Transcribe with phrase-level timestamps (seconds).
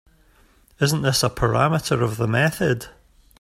[0.79, 2.87] Isn’t this a parameter of the method?